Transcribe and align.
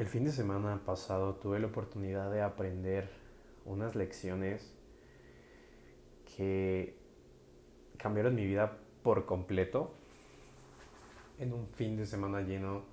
El 0.00 0.06
fin 0.06 0.24
de 0.24 0.32
semana 0.32 0.80
pasado 0.82 1.34
tuve 1.34 1.58
la 1.60 1.66
oportunidad 1.66 2.32
de 2.32 2.40
aprender 2.40 3.10
unas 3.66 3.94
lecciones 3.94 4.74
que 6.24 6.96
cambiaron 7.98 8.34
mi 8.34 8.46
vida 8.46 8.78
por 9.02 9.26
completo 9.26 9.92
en 11.38 11.52
un 11.52 11.68
fin 11.68 11.98
de 11.98 12.06
semana 12.06 12.40
lleno 12.40 12.84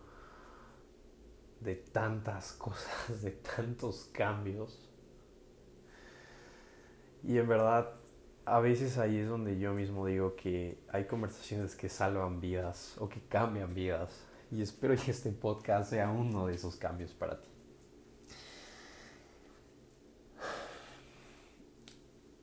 de 1.61 1.75
tantas 1.75 2.51
cosas, 2.51 3.21
de 3.21 3.31
tantos 3.31 4.09
cambios. 4.11 4.91
Y 7.23 7.37
en 7.37 7.47
verdad, 7.47 7.93
a 8.43 8.59
veces 8.59 8.97
ahí 8.97 9.19
es 9.19 9.29
donde 9.29 9.57
yo 9.57 9.73
mismo 9.73 10.05
digo 10.07 10.35
que 10.35 10.77
hay 10.91 11.05
conversaciones 11.05 11.73
que 11.77 11.87
salvan 11.87 12.41
vidas 12.41 12.97
o 12.99 13.07
que 13.07 13.21
cambian 13.29 13.73
vidas. 13.73 14.27
Y 14.49 14.61
espero 14.61 14.95
que 14.95 15.11
este 15.11 15.31
podcast 15.31 15.89
sea 15.89 16.09
uno 16.09 16.47
de 16.47 16.55
esos 16.55 16.77
cambios 16.77 17.13
para 17.13 17.41
ti. 17.41 17.49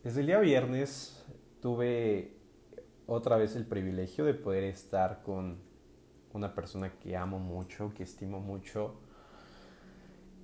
Desde 0.03 0.21
el 0.21 0.27
día 0.27 0.39
viernes 0.41 1.25
tuve 1.63 2.37
otra 3.07 3.37
vez 3.37 3.57
el 3.57 3.65
privilegio 3.65 4.27
de 4.27 4.35
poder 4.35 4.65
estar 4.65 5.23
con 5.23 5.59
una 6.35 6.55
persona 6.55 6.93
que 6.99 7.17
amo 7.17 7.39
mucho, 7.39 7.95
que 7.95 8.03
estimo 8.03 8.39
mucho, 8.41 8.97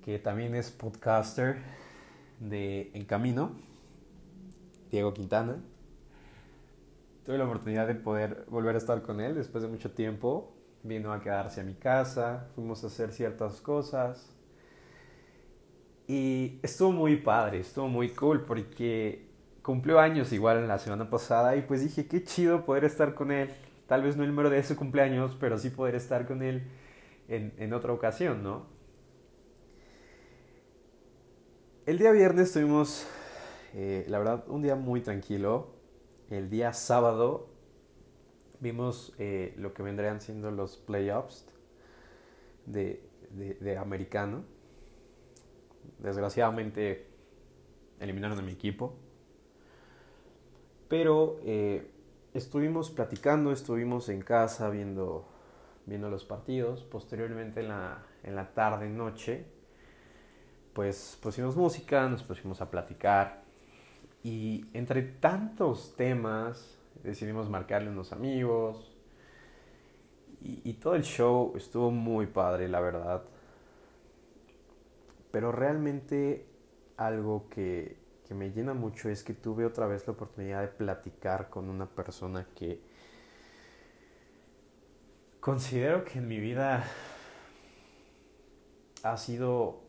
que 0.03 0.17
también 0.17 0.55
es 0.55 0.71
podcaster 0.71 1.57
de 2.39 2.89
En 2.95 3.05
Camino, 3.05 3.51
Diego 4.89 5.13
Quintana. 5.13 5.61
Tuve 7.23 7.37
la 7.37 7.45
oportunidad 7.45 7.85
de 7.85 7.93
poder 7.93 8.45
volver 8.49 8.73
a 8.73 8.79
estar 8.79 9.03
con 9.03 9.21
él 9.21 9.35
después 9.35 9.61
de 9.61 9.69
mucho 9.69 9.91
tiempo. 9.91 10.55
Vino 10.83 11.13
a 11.13 11.21
quedarse 11.21 11.61
a 11.61 11.63
mi 11.63 11.75
casa, 11.75 12.47
fuimos 12.55 12.83
a 12.83 12.87
hacer 12.87 13.11
ciertas 13.11 13.61
cosas. 13.61 14.35
Y 16.07 16.59
estuvo 16.63 16.91
muy 16.91 17.17
padre, 17.17 17.59
estuvo 17.59 17.87
muy 17.87 18.09
cool 18.09 18.45
porque 18.45 19.29
cumplió 19.61 19.99
años 19.99 20.33
igual 20.33 20.57
en 20.57 20.67
la 20.67 20.79
semana 20.79 21.09
pasada 21.09 21.55
y 21.55 21.61
pues 21.61 21.81
dije, 21.81 22.07
qué 22.07 22.23
chido 22.23 22.65
poder 22.65 22.83
estar 22.85 23.13
con 23.13 23.31
él. 23.31 23.49
Tal 23.87 24.03
vez 24.03 24.17
no 24.17 24.23
el 24.23 24.29
número 24.29 24.49
de 24.49 24.59
ese 24.59 24.75
cumpleaños, 24.75 25.37
pero 25.39 25.57
sí 25.57 25.69
poder 25.69 25.95
estar 25.95 26.25
con 26.25 26.41
él 26.41 26.63
en, 27.27 27.53
en 27.57 27.73
otra 27.73 27.93
ocasión, 27.93 28.43
¿no? 28.43 28.65
El 31.85 31.97
día 31.97 32.11
viernes 32.11 32.53
tuvimos, 32.53 33.07
eh, 33.73 34.05
la 34.07 34.19
verdad, 34.19 34.43
un 34.47 34.61
día 34.61 34.75
muy 34.75 35.01
tranquilo. 35.01 35.75
El 36.29 36.49
día 36.49 36.73
sábado 36.73 37.50
vimos 38.61 39.13
eh, 39.17 39.53
lo 39.57 39.73
que 39.73 39.83
vendrían 39.83 40.21
siendo 40.21 40.51
los 40.51 40.77
playoffs 40.77 41.45
de, 42.65 43.03
de, 43.31 43.77
americano. 43.77 44.43
Desgraciadamente 45.99 47.07
eliminaron 47.99 48.39
a 48.39 48.41
mi 48.41 48.53
equipo. 48.53 48.93
Pero 50.87 51.39
eh, 51.43 51.89
estuvimos 52.33 52.91
platicando, 52.91 53.51
estuvimos 53.51 54.09
en 54.09 54.21
casa 54.21 54.69
viendo, 54.69 55.27
viendo 55.87 56.09
los 56.09 56.23
partidos. 56.23 56.83
Posteriormente 56.83 57.61
en 57.61 57.69
la, 57.69 58.05
en 58.23 58.35
la 58.35 58.53
tarde, 58.53 58.89
noche, 58.89 59.45
pues 60.73 61.17
pusimos 61.21 61.55
música, 61.55 62.07
nos 62.07 62.21
pusimos 62.21 62.61
a 62.61 62.69
platicar. 62.69 63.41
Y 64.23 64.65
entre 64.73 65.01
tantos 65.01 65.95
temas 65.95 66.80
decidimos 67.03 67.49
marcarle 67.49 67.89
unos 67.89 68.11
amigos. 68.11 68.87
Y, 70.43 70.73
todo 70.73 70.95
el 70.95 71.03
show 71.03 71.53
estuvo 71.55 71.91
muy 71.91 72.25
padre, 72.25 72.67
la 72.67 72.79
verdad. 72.79 73.23
Pero 75.29 75.51
realmente 75.51 76.47
algo 76.97 77.47
que, 77.47 77.97
que 78.27 78.33
me 78.33 78.51
llena 78.51 78.73
mucho 78.73 79.09
es 79.09 79.23
que 79.23 79.35
tuve 79.35 79.65
otra 79.65 79.85
vez 79.85 80.07
la 80.07 80.13
oportunidad 80.13 80.61
de 80.61 80.69
platicar 80.69 81.49
con 81.49 81.69
una 81.69 81.85
persona 81.85 82.47
que 82.55 82.81
considero 85.39 86.03
que 86.05 86.17
en 86.17 86.27
mi 86.27 86.39
vida 86.39 86.85
ha 89.03 89.17
sido 89.17 89.81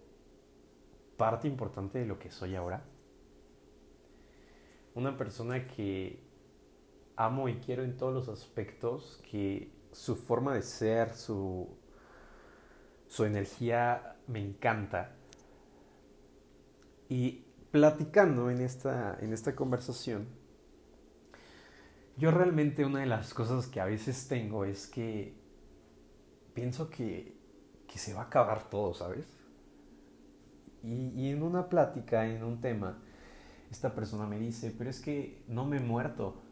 parte 1.16 1.48
importante 1.48 1.98
de 1.98 2.06
lo 2.06 2.18
que 2.18 2.30
soy 2.30 2.56
ahora. 2.56 2.82
Una 4.94 5.16
persona 5.16 5.66
que 5.66 6.31
amo 7.16 7.48
y 7.48 7.56
quiero 7.56 7.84
en 7.84 7.96
todos 7.96 8.14
los 8.14 8.28
aspectos, 8.28 9.22
que 9.30 9.72
su 9.92 10.16
forma 10.16 10.54
de 10.54 10.62
ser, 10.62 11.14
su, 11.14 11.68
su 13.08 13.24
energía 13.24 14.16
me 14.26 14.40
encanta. 14.40 15.14
Y 17.08 17.44
platicando 17.70 18.50
en 18.50 18.60
esta, 18.60 19.18
en 19.20 19.32
esta 19.32 19.54
conversación, 19.54 20.26
yo 22.16 22.30
realmente 22.30 22.84
una 22.84 23.00
de 23.00 23.06
las 23.06 23.34
cosas 23.34 23.66
que 23.66 23.80
a 23.80 23.86
veces 23.86 24.28
tengo 24.28 24.64
es 24.64 24.86
que 24.86 25.34
pienso 26.54 26.90
que, 26.90 27.36
que 27.86 27.98
se 27.98 28.14
va 28.14 28.22
a 28.22 28.24
acabar 28.24 28.68
todo, 28.68 28.94
¿sabes? 28.94 29.26
Y, 30.82 31.12
y, 31.14 31.30
en 31.30 31.42
una 31.42 31.68
plática, 31.68 32.26
en 32.26 32.42
un 32.42 32.60
tema, 32.60 32.98
esta 33.70 33.94
persona 33.94 34.26
me 34.26 34.38
dice, 34.38 34.74
pero 34.76 34.90
es 34.90 35.00
que 35.00 35.42
no 35.46 35.64
me 35.64 35.76
he 35.76 35.80
muerto, 35.80 36.42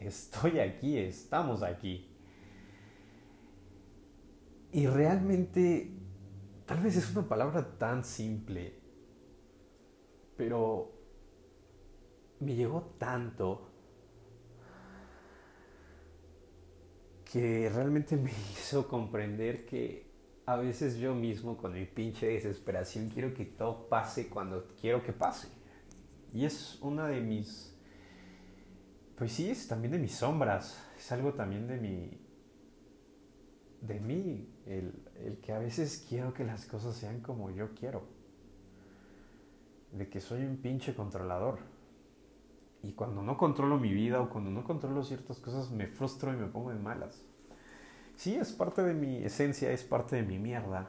estoy 0.00 0.60
aquí, 0.60 0.98
estamos 0.98 1.62
aquí. 1.62 2.08
Y 4.72 4.86
realmente, 4.86 5.90
tal 6.66 6.80
vez 6.80 6.96
es 6.96 7.10
una 7.16 7.26
palabra 7.28 7.78
tan 7.78 8.04
simple, 8.04 8.78
pero 10.36 10.92
me 12.40 12.54
llegó 12.54 12.82
tanto 12.98 13.70
que 17.24 17.70
realmente 17.72 18.16
me 18.16 18.30
hizo 18.52 18.86
comprender 18.88 19.66
que 19.66 20.06
a 20.46 20.56
veces 20.56 20.96
yo 20.96 21.14
mismo 21.14 21.56
con 21.56 21.72
mi 21.72 21.84
pinche 21.84 22.28
desesperación 22.28 23.10
quiero 23.10 23.34
que 23.34 23.44
todo 23.44 23.88
pase 23.88 24.28
cuando 24.28 24.68
quiero 24.80 25.02
que 25.02 25.12
pase. 25.12 25.48
Y 26.32 26.44
es 26.44 26.78
una 26.80 27.08
de 27.08 27.20
mis... 27.20 27.75
Pues 29.16 29.32
sí, 29.32 29.50
es 29.50 29.66
también 29.66 29.92
de 29.92 29.98
mis 29.98 30.14
sombras. 30.14 30.82
Es 30.98 31.10
algo 31.12 31.32
también 31.34 31.66
de 31.66 31.78
mi... 31.78 32.20
De 33.80 34.00
mí. 34.00 34.48
El, 34.66 34.92
el 35.16 35.38
que 35.38 35.52
a 35.52 35.58
veces 35.58 36.04
quiero 36.08 36.34
que 36.34 36.44
las 36.44 36.66
cosas 36.66 36.96
sean 36.96 37.20
como 37.20 37.50
yo 37.50 37.74
quiero 37.74 38.16
de 39.96 40.08
que 40.08 40.20
soy 40.20 40.44
un 40.44 40.56
pinche 40.58 40.94
controlador. 40.94 41.58
Y 42.82 42.92
cuando 42.92 43.22
no 43.22 43.36
controlo 43.36 43.78
mi 43.78 43.92
vida 43.92 44.20
o 44.20 44.28
cuando 44.28 44.50
no 44.50 44.62
controlo 44.64 45.02
ciertas 45.02 45.38
cosas 45.38 45.70
me 45.70 45.86
frustro 45.86 46.32
y 46.32 46.36
me 46.36 46.46
pongo 46.46 46.70
de 46.70 46.78
malas. 46.78 47.22
Sí, 48.14 48.34
es 48.34 48.52
parte 48.52 48.82
de 48.82 48.94
mi 48.94 49.24
esencia, 49.24 49.70
es 49.72 49.82
parte 49.82 50.16
de 50.16 50.22
mi 50.22 50.38
mierda. 50.38 50.88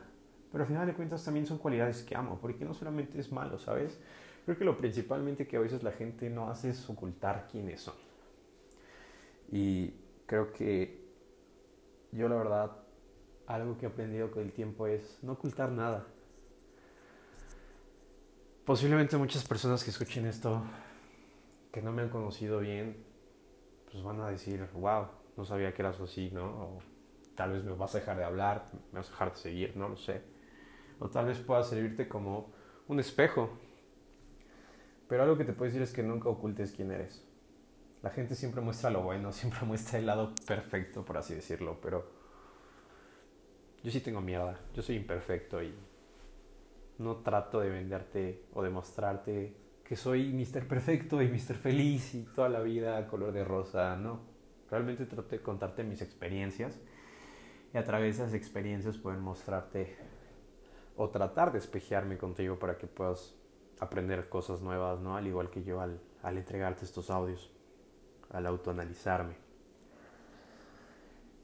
Pero 0.52 0.64
al 0.64 0.68
final 0.68 0.88
de 0.88 0.94
cuentas 0.94 1.24
también 1.24 1.46
son 1.46 1.58
cualidades 1.58 2.04
que 2.04 2.16
amo, 2.16 2.40
porque 2.42 2.64
no 2.64 2.74
solamente 2.74 3.20
es 3.20 3.32
malo, 3.32 3.60
¿sabes? 3.60 4.00
Creo 4.46 4.58
que 4.58 4.64
lo 4.64 4.78
principalmente 4.78 5.46
que 5.46 5.58
a 5.58 5.60
veces 5.60 5.84
la 5.84 5.92
gente 5.92 6.30
no 6.30 6.50
hace 6.50 6.70
es 6.70 6.90
ocultar 6.90 7.48
quiénes 7.52 7.82
son. 7.82 8.06
Y 9.52 9.94
creo 10.25 10.52
que 10.53 11.06
yo 12.12 12.28
la 12.30 12.35
verdad, 12.35 12.72
algo 13.46 13.78
que 13.78 13.85
he 13.85 13.90
aprendido 13.90 14.31
con 14.31 14.44
el 14.44 14.52
tiempo 14.52 14.88
es 14.88 15.19
no 15.24 15.34
ocultar 15.34 15.72
nada 15.72 16.08
Posiblemente 18.68 19.16
muchas 19.16 19.47
personas 19.47 19.81
que 19.81 19.91
escuchen 19.91 20.25
esto, 20.25 20.62
que 21.72 21.81
no 21.81 21.94
me 21.94 22.02
han 22.02 22.09
conocido 22.09 22.59
bien, 22.59 22.97
pues 23.90 24.03
van 24.03 24.19
a 24.19 24.30
decir, 24.30 24.68
wow, 24.74 25.06
no 25.38 25.46
sabía 25.46 25.74
que 25.74 25.81
eras 25.84 25.97
así, 26.02 26.31
¿no? 26.34 26.44
O 26.44 26.80
tal 27.34 27.53
vez 27.53 27.63
me 27.63 27.72
vas 27.72 27.96
a 27.96 28.00
dejar 28.00 28.18
de 28.18 28.25
hablar, 28.25 28.69
me 28.91 29.00
vas 29.00 29.07
a 29.07 29.12
dejar 29.12 29.31
de 29.31 29.38
seguir, 29.38 29.78
no 29.78 29.88
lo 29.88 29.96
sé. 29.96 30.22
O 31.00 31.07
tal 31.07 31.27
vez 31.27 31.39
pueda 31.39 31.63
servirte 31.63 32.10
como 32.10 32.51
un 32.89 33.00
espejo. 33.00 33.51
Pero 35.07 35.24
algo 35.24 35.38
que 35.38 35.45
te 35.45 35.54
puedo 35.54 35.69
decir 35.69 35.81
es 35.81 35.94
que 35.94 36.04
nunca 36.04 36.27
ocultes 36.27 36.74
quién 36.74 36.92
eres. 36.92 37.25
La 38.04 38.10
gente 38.12 38.36
siempre 38.36 38.62
muestra 38.62 38.90
lo 38.90 39.02
bueno, 39.02 39.32
siempre 39.34 39.60
muestra 39.66 40.00
el 40.00 40.06
lado 40.06 40.34
perfecto, 40.46 41.04
por 41.04 41.18
así 41.18 41.36
decirlo, 41.36 41.80
pero 41.82 42.06
yo 43.84 43.92
sí 43.92 44.02
tengo 44.02 44.22
mierda, 44.22 44.60
yo 44.74 44.82
soy 44.82 44.96
imperfecto 44.96 45.62
y 45.62 45.74
no 46.98 47.18
trato 47.18 47.60
de 47.60 47.70
venderte 47.70 48.44
o 48.54 48.64
de 48.64 48.70
mostrarte 48.70 49.56
que 49.84 49.96
soy 49.96 50.34
Mr. 50.34 50.68
Perfecto 50.68 51.22
y 51.22 51.28
Mr. 51.30 51.56
Feliz 51.56 52.14
y 52.16 52.24
toda 52.24 52.50
la 52.50 52.60
vida 52.60 53.08
color 53.08 53.32
de 53.32 53.46
rosa, 53.46 53.96
no. 53.96 54.20
Realmente 54.70 55.06
trato 55.06 55.30
de 55.30 55.42
contarte 55.42 55.84
mis 55.84 56.02
experiencias 56.02 56.78
y 57.74 57.78
a 57.78 57.86
través 57.86 58.18
de 58.18 58.24
esas 58.24 58.34
experiencias 58.34 58.98
pueden 58.98 59.22
mostrarte 59.22 59.96
o 60.98 61.10
tratar 61.10 61.54
de 61.54 61.60
espejearme 61.60 62.18
contigo 62.18 62.60
para 62.60 62.78
que 62.78 62.88
puedas 62.88 63.36
aprender 63.80 64.28
cosas 64.28 64.62
nuevas, 64.62 65.00
¿no? 65.00 65.16
Al 65.16 65.28
igual 65.28 65.50
que 65.50 65.64
yo 65.64 65.80
al, 65.80 66.02
al 66.24 66.38
entregarte 66.38 66.84
estos 66.84 67.10
audios, 67.10 67.52
al 68.31 68.45
autoanalizarme. 68.45 69.35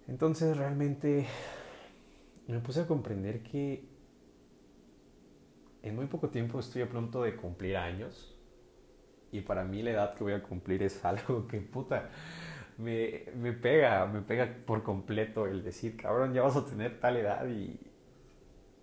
Entonces 0.08 0.58
realmente 0.58 1.28
me 2.48 2.60
puse 2.60 2.82
a 2.82 2.88
comprender 2.88 3.42
que 3.42 3.86
en 5.82 5.96
muy 5.96 6.08
poco 6.08 6.30
tiempo 6.30 6.60
estoy 6.60 6.82
a 6.82 6.90
punto 6.90 7.24
de 7.24 7.36
cumplir 7.36 7.78
años. 7.78 8.36
Y 9.32 9.42
para 9.42 9.64
mí 9.64 9.82
la 9.82 9.92
edad 9.92 10.16
que 10.16 10.24
voy 10.24 10.34
a 10.34 10.44
cumplir 10.44 10.84
es 10.84 11.04
algo 11.06 11.48
que 11.48 11.60
puta 11.62 12.10
me, 12.78 13.26
me 13.36 13.54
pega, 13.54 14.06
me 14.08 14.22
pega 14.22 14.50
por 14.66 14.84
completo 14.84 15.46
el 15.48 15.64
decir, 15.64 15.96
cabrón, 15.98 16.34
ya 16.34 16.42
vas 16.42 16.56
a 16.56 16.66
tener 16.66 17.00
tal 17.00 17.18
edad 17.18 17.48
y, 17.48 17.80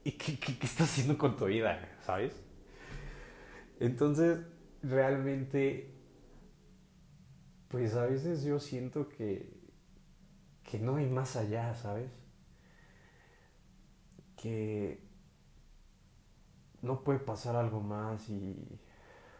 y 0.05 0.13
¿qué, 0.13 0.39
qué, 0.39 0.59
qué 0.59 0.67
estás 0.67 0.91
haciendo 0.91 1.19
con 1.19 1.37
tu 1.37 1.47
vida? 1.47 1.89
¿Sabes? 2.03 2.41
Entonces, 3.81 4.39
realmente, 4.83 5.91
pues 7.71 7.95
a 7.95 8.05
veces 8.05 8.43
yo 8.43 8.59
siento 8.59 9.09
que, 9.09 9.49
que 10.65 10.81
no 10.81 10.97
hay 10.97 11.07
más 11.07 11.37
allá, 11.37 11.73
¿sabes? 11.77 12.11
Que 14.37 15.01
no 16.83 17.05
puede 17.05 17.21
pasar 17.21 17.55
algo 17.55 17.81
más 17.81 18.29
y, 18.29 18.57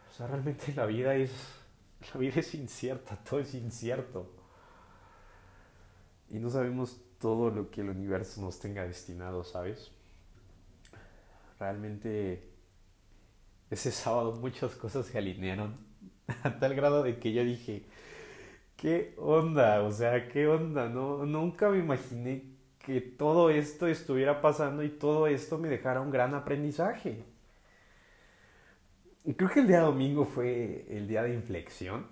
o 0.09 0.13
sea, 0.13 0.27
realmente 0.27 0.73
la 0.73 0.85
vida 0.85 1.13
es, 1.15 1.31
la 2.13 2.21
vida 2.21 2.39
es 2.39 2.55
incierta, 2.55 3.17
todo 3.17 3.41
es 3.41 3.53
incierto. 3.53 4.31
Y 6.29 6.39
no 6.39 6.49
sabemos 6.49 7.01
todo 7.19 7.49
lo 7.49 7.69
que 7.69 7.81
el 7.81 7.89
universo 7.89 8.39
nos 8.39 8.59
tenga 8.59 8.83
destinado, 8.87 9.43
¿sabes? 9.43 9.91
Realmente 11.59 12.49
ese 13.69 13.91
sábado 13.91 14.37
muchas 14.37 14.73
cosas 14.75 15.05
se 15.07 15.17
alinearon 15.17 15.75
a 16.43 16.59
tal 16.59 16.75
grado 16.75 17.03
de 17.03 17.19
que 17.19 17.33
yo 17.33 17.43
dije, 17.43 17.85
¿qué 18.81 19.13
onda? 19.17 19.83
O 19.83 19.91
sea, 19.91 20.27
¿qué 20.27 20.47
onda? 20.47 20.89
No, 20.89 21.25
nunca 21.25 21.69
me 21.69 21.77
imaginé 21.77 22.43
que 22.79 22.99
todo 23.01 23.51
esto 23.51 23.87
estuviera 23.87 24.41
pasando 24.41 24.83
y 24.83 24.89
todo 24.89 25.27
esto 25.27 25.59
me 25.59 25.69
dejara 25.69 26.01
un 26.01 26.09
gran 26.09 26.33
aprendizaje. 26.33 27.23
Y 29.23 29.35
creo 29.35 29.51
que 29.51 29.59
el 29.59 29.67
día 29.67 29.81
domingo 29.81 30.25
fue 30.25 30.87
el 30.89 31.07
día 31.07 31.21
de 31.21 31.35
inflexión, 31.35 32.07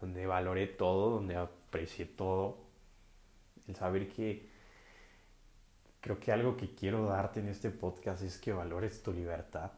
donde 0.00 0.26
valoré 0.26 0.66
todo, 0.66 1.10
donde 1.10 1.36
aprecié 1.36 2.04
todo. 2.06 2.58
El 3.68 3.76
saber 3.76 4.08
que 4.08 4.48
creo 6.00 6.18
que 6.18 6.32
algo 6.32 6.56
que 6.56 6.74
quiero 6.74 7.06
darte 7.06 7.38
en 7.38 7.48
este 7.48 7.70
podcast 7.70 8.24
es 8.24 8.38
que 8.38 8.52
valores 8.52 9.02
tu 9.02 9.12
libertad 9.12 9.70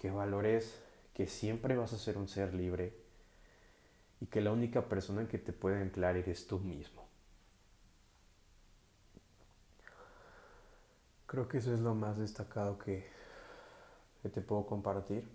que 0.00 0.10
valores 0.10 0.82
que 1.12 1.26
siempre 1.26 1.76
vas 1.76 1.92
a 1.92 1.98
ser 1.98 2.16
un 2.16 2.26
ser 2.26 2.54
libre 2.54 2.94
y 4.20 4.26
que 4.26 4.40
la 4.40 4.52
única 4.52 4.88
persona 4.88 5.26
que 5.26 5.38
te 5.38 5.52
puede 5.52 5.80
anclar 5.80 6.16
eres 6.16 6.46
tú 6.46 6.58
mismo. 6.58 7.08
Creo 11.26 11.48
que 11.48 11.58
eso 11.58 11.72
es 11.72 11.80
lo 11.80 11.94
más 11.94 12.18
destacado 12.18 12.78
que, 12.78 13.08
que 14.22 14.28
te 14.28 14.40
puedo 14.40 14.66
compartir. 14.66 15.28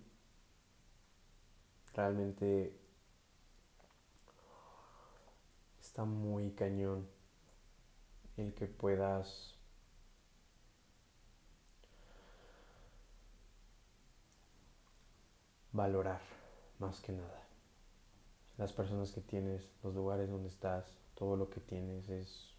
Realmente 1.93 2.77
está 5.79 6.03
muy 6.03 6.51
cañón 6.51 7.07
el 8.35 8.53
que 8.53 8.67
puedas 8.67 9.55
valorar 15.71 16.21
más 16.79 16.99
que 16.99 17.13
nada. 17.13 17.44
Las 18.57 18.73
personas 18.73 19.11
que 19.13 19.21
tienes, 19.21 19.69
los 19.83 19.95
lugares 19.95 20.29
donde 20.29 20.49
estás, 20.49 20.97
todo 21.13 21.37
lo 21.37 21.49
que 21.49 21.61
tienes 21.61 22.09
es 22.09 22.53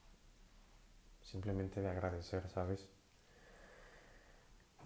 simplemente 1.21 1.83
de 1.83 1.89
agradecer, 1.91 2.49
¿sabes? 2.49 2.89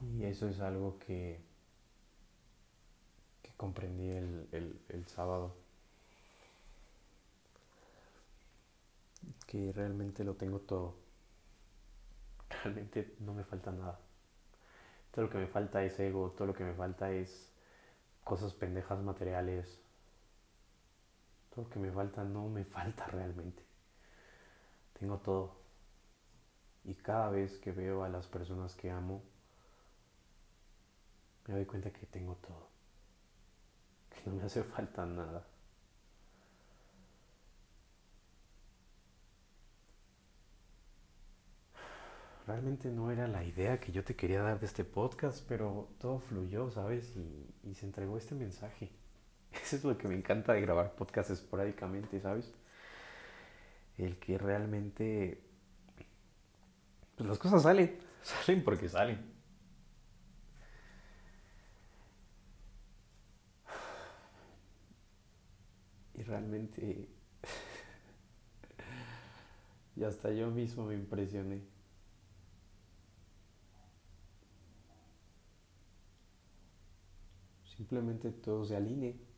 Y 0.03 0.25
eso 0.25 0.49
es 0.49 0.59
algo 0.61 0.99
que, 0.99 1.41
que 3.43 3.53
comprendí 3.57 4.09
el, 4.11 4.49
el, 4.53 4.81
el 4.89 5.07
sábado. 5.07 5.55
Que 9.47 9.71
realmente 9.73 10.25
lo 10.25 10.35
tengo 10.35 10.61
todo. 10.61 10.95
Realmente 12.65 13.15
no 13.21 13.35
me 13.35 13.45
falta 13.45 13.71
nada. 13.73 13.99
Todo 15.12 15.27
lo 15.27 15.31
que 15.31 15.39
me 15.39 15.47
falta 15.47 15.85
es 15.85 15.99
ego, 16.01 16.31
todo 16.37 16.47
lo 16.49 16.55
que 16.55 16.65
me 16.65 16.75
falta 16.75 17.12
es 17.12 17.53
cosas 18.25 18.55
pendejas 18.55 19.03
materiales. 19.03 19.81
Todo 21.50 21.64
lo 21.64 21.70
que 21.70 21.79
me 21.79 21.91
falta 21.91 22.25
no 22.25 22.49
me 22.49 22.64
falta 22.64 23.06
realmente. 23.06 23.62
Tengo 24.99 25.19
todo. 25.19 25.56
Y 26.85 26.94
cada 26.94 27.31
vez 27.31 27.58
que 27.58 27.73
veo 27.73 28.05
a 28.05 28.08
las 28.08 28.26
personas 28.26 28.75
que 28.75 28.91
amo, 28.91 29.23
me 31.47 31.55
doy 31.55 31.67
cuenta 31.67 31.91
que 31.93 32.06
tengo 32.06 32.37
todo. 32.37 32.69
Que 34.11 34.29
no 34.29 34.37
me 34.37 34.43
hace 34.44 34.62
falta 34.64 35.06
nada. 35.06 35.47
realmente 42.50 42.91
no 42.91 43.12
era 43.12 43.29
la 43.29 43.44
idea 43.44 43.79
que 43.79 43.93
yo 43.93 44.02
te 44.02 44.17
quería 44.17 44.43
dar 44.43 44.58
de 44.58 44.67
este 44.67 44.85
podcast, 44.85 45.44
pero 45.49 45.88
todo 46.00 46.19
fluyó, 46.19 46.70
¿sabes? 46.70 47.17
Y, 47.17 47.55
y, 47.62 47.75
se 47.75 47.87
entregó 47.87 48.19
este 48.19 48.35
mensaje. 48.35 48.91
Eso 49.71 49.77
es 49.77 49.85
lo 49.85 49.97
que 49.97 50.09
me 50.09 50.17
encanta 50.17 50.53
de 50.53 50.63
grabar 50.63 50.97
podcasts 50.97 51.31
esporádicamente, 51.31 52.21
¿sabes? 52.21 52.53
El 53.99 54.19
que 54.19 54.37
realmente... 54.37 55.45
Pues 57.15 57.29
las 57.29 57.39
cosas 57.39 57.63
salen, 57.63 57.97
salen 58.25 58.65
porque 58.65 58.89
salen. 58.89 59.21
Y 66.15 66.23
realmente... 66.25 67.09
y 69.95 70.03
hasta 70.03 70.33
yo 70.33 70.51
mismo 70.51 70.87
me 70.87 70.95
impresioné. 70.95 71.63
Simplemente 77.77 78.33
todo 78.33 78.65
se 78.65 78.75
alinee. 78.75 79.30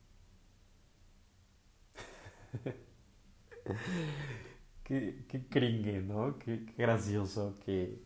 qué, 4.84 5.24
qué 5.28 5.46
cringue, 5.48 6.00
¿no? 6.02 6.38
Qué, 6.38 6.66
qué 6.66 6.74
gracioso 6.82 7.58
que 7.64 8.02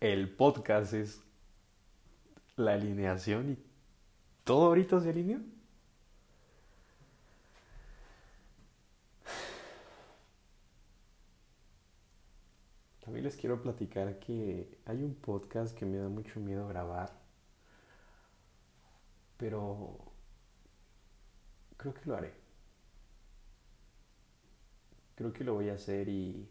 el 0.00 0.34
podcast 0.34 0.94
es 0.94 1.22
la 2.56 2.74
alineación 2.74 3.52
y 3.52 3.58
todo 4.44 4.66
ahorita 4.66 5.00
se 5.00 5.10
alineó. 5.10 5.40
También 13.00 13.24
les 13.24 13.36
quiero 13.36 13.60
platicar 13.60 14.18
que 14.20 14.78
hay 14.86 15.02
un 15.02 15.14
podcast 15.14 15.76
que 15.76 15.84
me 15.84 15.98
da 15.98 16.08
mucho 16.08 16.38
miedo 16.40 16.66
grabar 16.68 17.20
pero 19.40 19.96
creo 21.78 21.94
que 21.94 22.02
lo 22.04 22.16
haré. 22.16 22.34
Creo 25.20 25.34
que 25.34 25.44
lo 25.44 25.52
voy 25.52 25.68
a 25.68 25.74
hacer 25.74 26.08
y... 26.08 26.48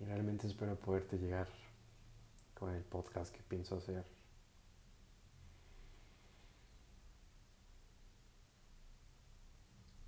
Y 0.00 0.04
realmente 0.04 0.48
espero 0.48 0.74
poderte 0.74 1.18
llegar 1.18 1.46
con 2.58 2.74
el 2.74 2.82
podcast 2.82 3.32
que 3.32 3.44
pienso 3.44 3.76
hacer. 3.76 4.04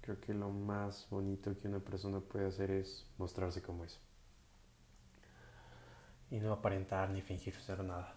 Creo 0.00 0.20
que 0.20 0.34
lo 0.34 0.50
más 0.50 1.06
bonito 1.08 1.56
que 1.56 1.68
una 1.68 1.78
persona 1.78 2.18
puede 2.18 2.48
hacer 2.48 2.72
es 2.72 3.06
mostrarse 3.16 3.62
como 3.62 3.84
es. 3.84 4.00
Y 6.30 6.40
no 6.40 6.52
aparentar 6.52 7.10
ni 7.10 7.22
fingir 7.22 7.54
ser 7.54 7.82
nada. 7.82 8.14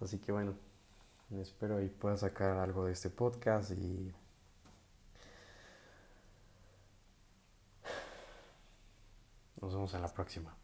Así 0.00 0.18
que 0.18 0.32
bueno, 0.32 0.54
espero 1.40 1.82
y 1.82 1.88
pueda 1.88 2.16
sacar 2.16 2.58
algo 2.58 2.84
de 2.84 2.92
este 2.92 3.10
podcast 3.10 3.72
y 3.72 4.12
nos 9.60 9.74
vemos 9.74 9.94
en 9.94 10.02
la 10.02 10.08
próxima. 10.08 10.54